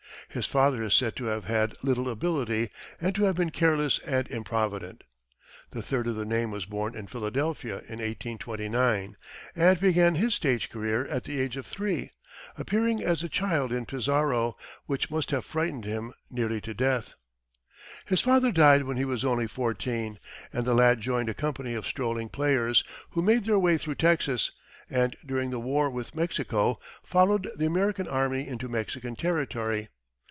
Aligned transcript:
His 0.29 0.45
father 0.45 0.81
is 0.81 0.93
said 0.93 1.17
to 1.17 1.25
have 1.25 1.43
had 1.43 1.75
little 1.83 2.07
ability, 2.07 2.69
and 3.01 3.13
to 3.15 3.23
have 3.23 3.35
been 3.35 3.49
careless 3.49 3.99
and 3.99 4.29
improvident. 4.31 5.03
The 5.71 5.81
third 5.81 6.07
of 6.07 6.15
the 6.15 6.23
name 6.23 6.51
was 6.51 6.65
born 6.65 6.95
in 6.95 7.07
Philadelphia 7.07 7.79
in 7.89 7.99
1829, 7.99 9.17
and 9.57 9.79
began 9.81 10.15
his 10.15 10.33
stage 10.33 10.69
career 10.69 11.05
at 11.07 11.25
the 11.25 11.37
age 11.37 11.57
of 11.57 11.65
three, 11.67 12.11
appearing 12.57 13.03
as 13.03 13.19
the 13.19 13.27
child 13.27 13.73
in 13.73 13.85
"Pizarro," 13.85 14.55
which 14.85 15.11
must 15.11 15.31
have 15.31 15.43
frightened 15.43 15.83
him 15.83 16.13
nearly 16.29 16.61
to 16.61 16.73
death. 16.73 17.15
His 18.05 18.21
father 18.21 18.53
died 18.53 18.83
when 18.83 18.95
he 18.95 19.03
was 19.03 19.25
only 19.25 19.47
fourteen, 19.47 20.17
and 20.53 20.63
the 20.63 20.73
lad 20.73 21.01
joined 21.01 21.27
a 21.27 21.33
company 21.33 21.73
of 21.73 21.85
strolling 21.85 22.29
players, 22.29 22.85
who 23.09 23.21
made 23.21 23.43
their 23.43 23.59
way 23.59 23.77
through 23.77 23.95
Texas, 23.95 24.53
and 24.89 25.17
during 25.25 25.49
the 25.49 25.59
war 25.59 25.89
with 25.89 26.15
Mexico, 26.15 26.79
followed 27.03 27.49
the 27.57 27.65
American 27.65 28.07
army 28.07 28.47
into 28.47 28.69
Mexican 28.69 29.17
territory. 29.17 29.89